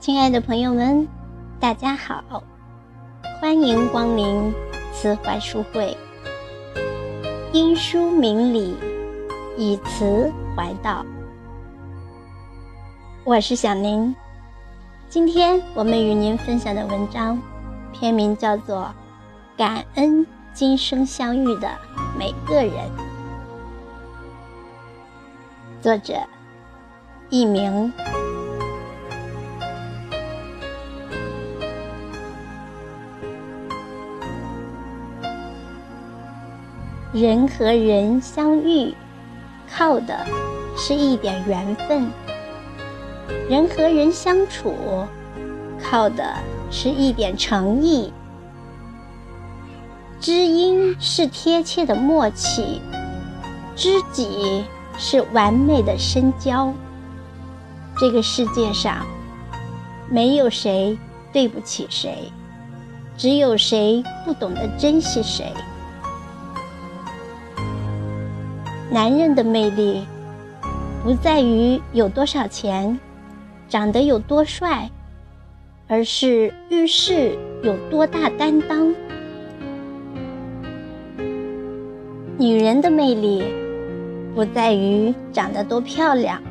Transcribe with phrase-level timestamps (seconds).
[0.00, 1.06] 亲爱的朋友们，
[1.60, 2.42] 大家好，
[3.38, 4.50] 欢迎光临
[4.94, 5.94] 慈怀书会。
[7.52, 8.74] 因书明理，
[9.58, 11.04] 以慈怀道。
[13.24, 14.16] 我是小宁，
[15.10, 17.38] 今天我们与您分享的文章，
[17.92, 18.90] 篇名叫做
[19.58, 21.68] 《感恩今生相遇的
[22.18, 22.72] 每个人》，
[25.82, 26.14] 作者
[27.28, 27.92] 佚名。
[37.12, 38.94] 人和人相遇，
[39.68, 40.24] 靠的
[40.76, 42.04] 是一点缘分；
[43.48, 44.72] 人和人相处，
[45.82, 46.36] 靠的
[46.70, 48.12] 是一点诚意。
[50.20, 52.80] 知音是贴切的默契，
[53.74, 54.64] 知己
[54.96, 56.72] 是完美的深交。
[57.98, 59.04] 这个世界上，
[60.08, 60.96] 没有谁
[61.32, 62.30] 对不起谁，
[63.16, 65.52] 只有谁不懂得珍惜谁。
[68.92, 70.04] 男人的魅力，
[71.04, 72.98] 不在于有多少钱，
[73.68, 74.90] 长得有多帅，
[75.86, 78.92] 而是遇事有多大担当。
[82.36, 83.44] 女人的魅力，
[84.34, 86.42] 不在于长得多漂亮，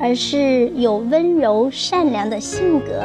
[0.00, 3.04] 而是有温柔善良的性格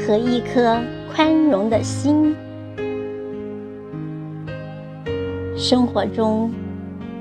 [0.00, 0.80] 和一颗
[1.14, 2.34] 宽容的心。
[5.58, 6.50] 生活中。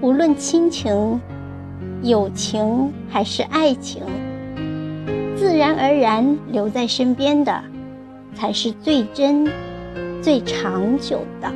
[0.01, 1.21] 无论亲情、
[2.01, 4.01] 友情还是爱情，
[5.37, 7.63] 自然而然留在身边的，
[8.33, 9.47] 才是最真、
[10.19, 11.53] 最长久的。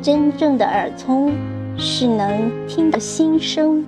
[0.00, 1.32] 真正的耳聪
[1.76, 3.84] 是能听到心声，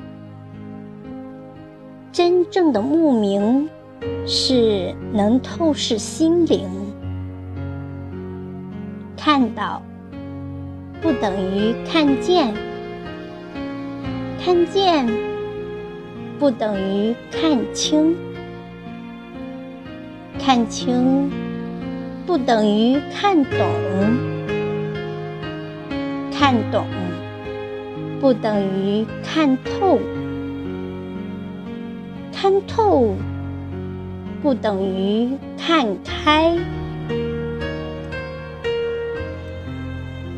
[2.10, 3.70] 真正的目明
[4.26, 6.68] 是能透视心灵，
[9.16, 9.80] 看到。
[11.00, 12.52] 不等于看见，
[14.42, 15.06] 看见
[16.38, 18.16] 不等于看清，
[20.38, 21.30] 看清
[22.26, 23.60] 不等于看懂，
[26.32, 26.84] 看懂
[28.20, 30.00] 不等于看透，
[32.32, 33.14] 看透
[34.42, 36.58] 不等于看开。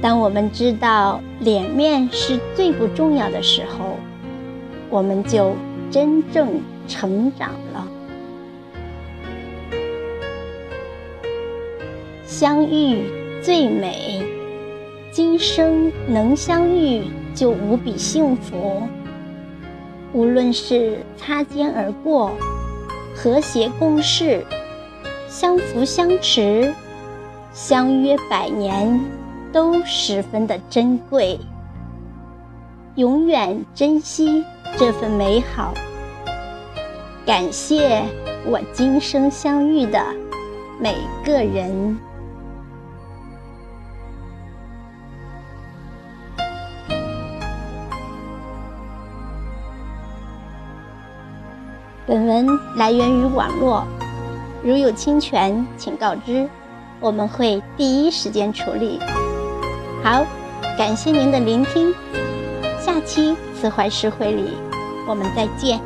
[0.03, 3.99] 当我们知道脸面是最不重要的时候，
[4.88, 5.55] 我们就
[5.91, 7.87] 真正成长了。
[12.25, 13.03] 相遇
[13.43, 14.22] 最美，
[15.12, 17.03] 今生能相遇
[17.34, 18.82] 就无比幸福。
[20.15, 22.32] 无论是擦肩而过、
[23.15, 24.43] 和谐共事、
[25.28, 26.72] 相扶相持、
[27.53, 29.19] 相约百年。
[29.53, 31.38] 都十分的珍贵，
[32.94, 34.44] 永远珍惜
[34.77, 35.75] 这份美好。
[37.27, 38.03] 感谢
[38.47, 40.05] 我今生相遇的
[40.81, 41.99] 每个人。
[52.06, 52.47] 本文
[52.77, 53.84] 来源于网络，
[54.65, 56.49] 如有侵权，请告知，
[57.00, 58.99] 我们会第一时间处理。
[60.03, 60.25] 好，
[60.78, 61.93] 感谢您的聆听，
[62.81, 64.56] 下期慈怀诗会里，
[65.06, 65.78] 我们再见。